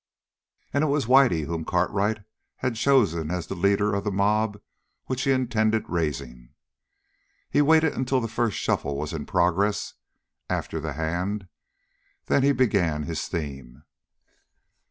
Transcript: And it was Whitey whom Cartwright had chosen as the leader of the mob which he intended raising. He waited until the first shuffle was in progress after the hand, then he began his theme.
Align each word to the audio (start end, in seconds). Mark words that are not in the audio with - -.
And 0.73 0.83
it 0.83 0.87
was 0.87 1.05
Whitey 1.05 1.45
whom 1.45 1.63
Cartwright 1.63 2.23
had 2.55 2.73
chosen 2.75 3.29
as 3.29 3.45
the 3.45 3.53
leader 3.53 3.93
of 3.93 4.03
the 4.03 4.11
mob 4.11 4.59
which 5.05 5.21
he 5.25 5.31
intended 5.31 5.87
raising. 5.87 6.55
He 7.51 7.61
waited 7.61 7.93
until 7.93 8.19
the 8.19 8.27
first 8.27 8.57
shuffle 8.57 8.97
was 8.97 9.13
in 9.13 9.27
progress 9.27 9.93
after 10.49 10.79
the 10.79 10.93
hand, 10.93 11.47
then 12.25 12.41
he 12.41 12.51
began 12.51 13.03
his 13.03 13.27
theme. 13.27 13.83